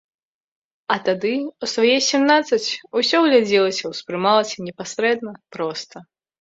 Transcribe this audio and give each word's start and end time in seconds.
А 0.95 0.95
тады, 1.09 1.33
у 1.67 1.69
свае 1.73 1.97
сямнаццаць, 2.09 2.69
усё 3.03 3.17
глядзелася, 3.29 3.83
успрымалася 3.95 4.67
непасрэдна, 4.73 5.31
проста. 5.57 6.07